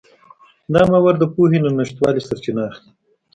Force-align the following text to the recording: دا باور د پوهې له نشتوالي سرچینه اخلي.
دا 0.73 0.81
باور 0.91 1.15
د 1.19 1.23
پوهې 1.33 1.57
له 1.65 1.69
نشتوالي 1.77 2.21
سرچینه 2.27 2.61
اخلي. 2.69 2.89